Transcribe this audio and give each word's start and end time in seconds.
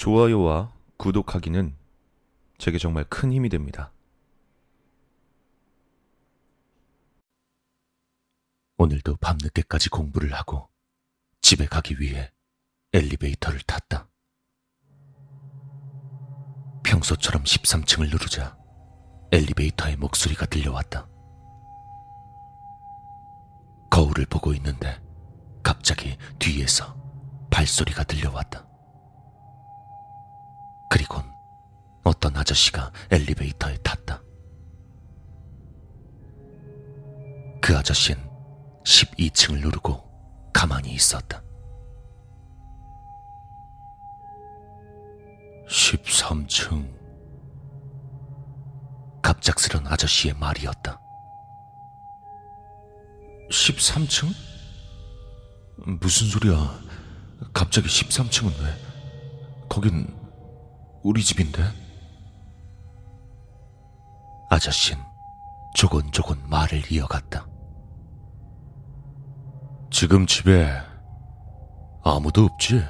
좋아요와 0.00 0.72
구독하기는 0.96 1.76
제게 2.56 2.78
정말 2.78 3.04
큰 3.04 3.30
힘이 3.34 3.50
됩니다. 3.50 3.92
오늘도 8.78 9.16
밤늦게까지 9.16 9.90
공부를 9.90 10.32
하고 10.32 10.70
집에 11.42 11.66
가기 11.66 12.00
위해 12.00 12.32
엘리베이터를 12.94 13.60
탔다. 13.60 14.08
평소처럼 16.82 17.44
13층을 17.44 18.08
누르자 18.08 18.56
엘리베이터의 19.32 19.98
목소리가 19.98 20.46
들려왔다. 20.46 21.06
거울을 23.90 24.24
보고 24.30 24.54
있는데 24.54 24.98
갑자기 25.62 26.16
뒤에서 26.38 26.96
발소리가 27.50 28.04
들려왔다. 28.04 28.69
어떤 32.02 32.36
아저씨가 32.36 32.92
엘리베이터에 33.10 33.76
탔다. 33.78 34.22
그 37.60 37.76
아저씨는 37.76 38.20
12층을 38.84 39.60
누르고 39.60 40.02
가만히 40.52 40.92
있었다. 40.92 41.42
13층. 45.68 47.00
갑작스런 49.22 49.86
아저씨의 49.86 50.34
말이었다. 50.34 51.00
13층? 53.50 54.34
무슨 56.00 56.28
소리야? 56.28 56.80
갑자기 57.52 57.88
13층은 57.88 58.62
왜? 58.62 58.74
거긴 59.68 60.06
우리 61.02 61.22
집인데? 61.22 61.89
아저씨는 64.50 65.02
조곤조곤 65.74 66.48
말을 66.48 66.90
이어갔다. 66.90 67.46
지금 69.92 70.26
집에 70.26 70.68
아무도 72.02 72.44
없지? 72.44 72.84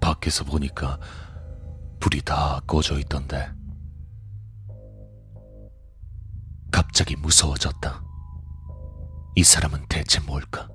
밖에서 0.00 0.44
보니까 0.44 0.98
불이 2.00 2.20
다 2.22 2.60
꺼져 2.66 2.98
있던데. 2.98 3.50
갑자기 6.70 7.16
무서워졌다. 7.16 8.02
이 9.36 9.42
사람은 9.42 9.86
대체 9.88 10.20
뭘까? 10.20 10.68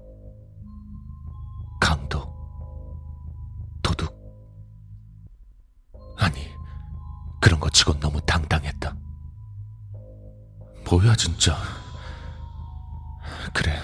그런 7.39 7.59
것 7.59 7.73
치곤 7.73 7.99
너무 7.99 8.19
당당했다. 8.21 8.95
뭐야, 10.89 11.16
진짜. 11.16 11.57
그래. 13.53 13.77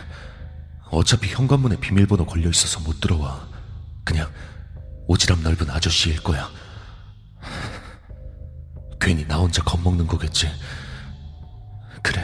어차피 0.89 1.29
현관문에 1.33 1.77
비밀번호 1.77 2.25
걸려 2.25 2.49
있어서 2.49 2.79
못 2.79 2.99
들어와. 2.99 3.47
그냥 4.03 4.31
오지랖 5.07 5.41
넓은 5.41 5.69
아저씨일 5.69 6.21
거야. 6.23 6.49
괜히 8.99 9.25
나 9.27 9.37
혼자 9.37 9.61
겁먹는 9.63 10.07
거겠지. 10.07 10.49
그래. 12.01 12.23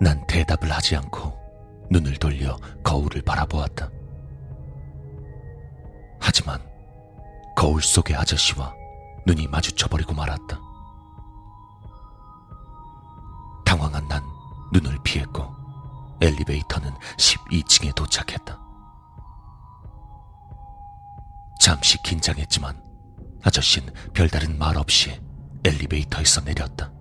난 0.00 0.24
대답을 0.28 0.70
하지 0.70 0.94
않고 0.96 1.36
눈을 1.90 2.16
돌려 2.18 2.56
거울을 2.84 3.22
바라보았다. 3.22 3.90
거울 7.58 7.82
속의 7.82 8.14
아저씨와 8.14 8.72
눈이 9.26 9.48
마주쳐버리고 9.48 10.14
말았다. 10.14 10.60
당황한 13.64 14.06
난 14.06 14.22
눈을 14.72 14.96
피했고 15.02 15.44
엘리베이터는 16.20 16.94
12층에 17.16 17.92
도착했다. 17.96 18.60
잠시 21.58 22.00
긴장했지만 22.00 22.80
아저씨는 23.42 23.92
별다른 24.14 24.56
말 24.56 24.76
없이 24.76 25.20
엘리베이터에서 25.64 26.42
내렸다. 26.42 26.92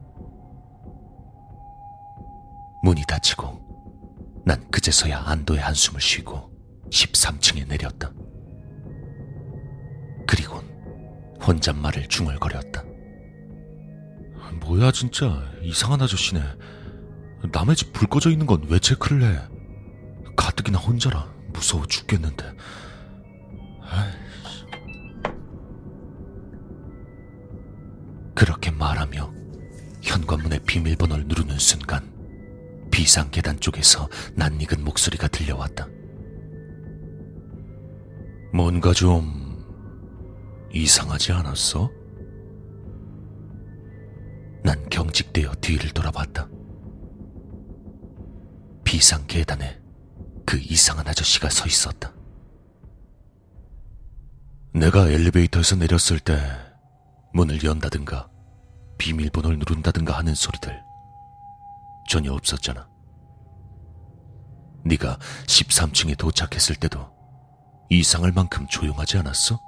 문이 2.81 3.03
닫히고 3.07 4.41
난 4.43 4.67
그제서야 4.71 5.19
안도의 5.19 5.61
한숨을 5.61 6.01
쉬고 6.01 6.51
13층에 6.89 7.67
내렸다. 7.67 8.09
혼잣말을 11.45 12.07
중얼거렸다. 12.07 12.83
뭐야 14.61 14.91
진짜 14.91 15.43
이상한 15.61 16.01
아저씨네. 16.01 16.41
남의 17.51 17.75
집 17.75 17.93
불 17.93 18.07
꺼져 18.07 18.29
있는 18.31 18.45
건 18.45 18.63
왜 18.67 18.79
체크를 18.79 19.23
해? 19.23 19.39
가뜩이나 20.35 20.77
혼자라 20.79 21.27
무서워 21.53 21.85
죽겠는데. 21.85 22.45
아이씨. 23.81 24.65
그렇게 28.35 28.71
말하며 28.71 29.33
현관문의 30.03 30.59
비밀번호를 30.65 31.25
누르는 31.27 31.57
순간 31.57 32.11
비상 32.91 33.29
계단 33.31 33.59
쪽에서 33.59 34.09
낯익은 34.35 34.83
목소리가 34.83 35.27
들려왔다. 35.27 35.87
뭔가 38.53 38.93
좀 38.93 39.46
이상하지 40.73 41.31
않았어? 41.31 41.89
난 44.63 44.89
경직되어 44.89 45.53
뒤를 45.55 45.91
돌아봤다. 45.91 46.49
비상 48.83 49.25
계단에 49.27 49.79
그 50.45 50.57
이상한 50.57 51.07
아저씨가 51.07 51.49
서 51.49 51.65
있었다. 51.65 52.13
내가 54.73 55.09
엘리베이터에서 55.09 55.75
내렸을 55.75 56.19
때 56.19 56.37
문을 57.33 57.63
연다든가 57.63 58.29
비밀번호를 58.97 59.59
누른다든가 59.59 60.17
하는 60.17 60.35
소리들 60.35 60.83
전혀 62.07 62.31
없었잖아. 62.33 62.87
네가 64.85 65.17
13층에 65.45 66.17
도착했을 66.17 66.75
때도 66.75 67.09
이상할 67.89 68.31
만큼 68.31 68.67
조용하지 68.67 69.17
않았어? 69.17 69.66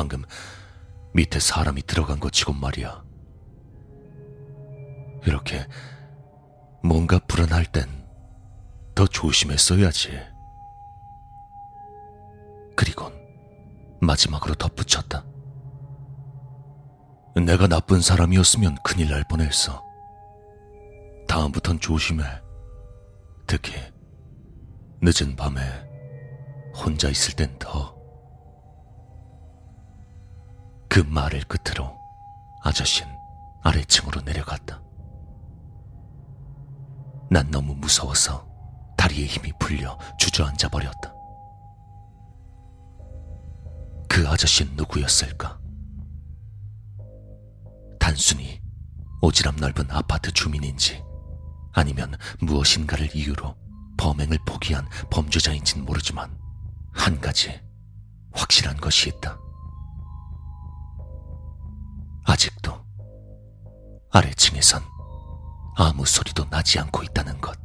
방금 0.00 0.24
밑에 1.12 1.38
사람이 1.38 1.82
들어간 1.82 2.18
것 2.20 2.32
치곤 2.32 2.58
말이야. 2.58 3.04
이렇게 5.26 5.66
뭔가 6.82 7.18
불안할 7.28 7.66
땐 7.66 7.84
더 8.94 9.06
조심했어야지. 9.06 10.18
그리곤 12.76 13.12
마지막으로 14.00 14.54
덧붙였다. 14.54 15.22
내가 17.44 17.66
나쁜 17.66 18.00
사람이었으면 18.00 18.78
큰일 18.82 19.10
날 19.10 19.22
뻔했어. 19.28 19.84
다음부턴 21.28 21.78
조심해. 21.78 22.24
특히 23.46 23.74
늦은 25.02 25.36
밤에 25.36 25.60
혼자 26.74 27.10
있을 27.10 27.36
땐 27.36 27.54
더. 27.58 27.99
그 30.90 30.98
말을 30.98 31.44
끝으로 31.44 31.96
아저씨는 32.62 33.16
아래층으로 33.62 34.22
내려갔다. 34.22 34.82
난 37.30 37.48
너무 37.52 37.76
무서워서 37.76 38.44
다리에 38.96 39.24
힘이 39.24 39.52
풀려 39.60 39.96
주저앉아 40.18 40.68
버렸다. 40.68 41.14
그 44.08 44.28
아저씨는 44.28 44.74
누구였을까? 44.74 45.60
단순히 48.00 48.60
오지랖 49.22 49.60
넓은 49.60 49.88
아파트 49.92 50.32
주민인지 50.32 51.04
아니면 51.72 52.16
무엇인가를 52.40 53.14
이유로 53.14 53.56
범행을 53.96 54.38
포기한 54.44 54.88
범죄자인지는 55.10 55.86
모르지만 55.86 56.36
한 56.92 57.20
가지 57.20 57.60
확실한 58.32 58.78
것이 58.78 59.10
있다. 59.10 59.39
아직도 62.30 62.80
아래층에선 64.12 64.84
아무 65.76 66.06
소리도 66.06 66.48
나지 66.48 66.78
않고 66.78 67.02
있다는 67.02 67.40
것. 67.40 67.58